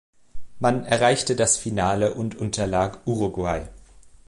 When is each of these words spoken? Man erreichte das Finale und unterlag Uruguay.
Man 0.59 0.83
erreichte 0.83 1.35
das 1.35 1.57
Finale 1.57 2.15
und 2.15 2.33
unterlag 2.35 3.01
Uruguay. 3.05 3.67